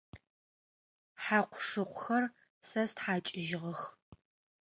[1.23, 2.23] Хьакъу-шыкъухэр
[2.67, 3.81] сэ стхьакӏыжьыгъэх.